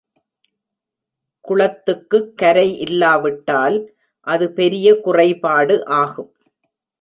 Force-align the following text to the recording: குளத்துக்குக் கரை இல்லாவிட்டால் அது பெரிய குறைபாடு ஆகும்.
குளத்துக்குக் 1.45 2.31
கரை 2.37 2.79
இல்லாவிட்டால் 2.79 3.77
அது 4.27 4.51
பெரிய 4.51 4.99
குறைபாடு 4.99 5.85
ஆகும். 5.85 6.31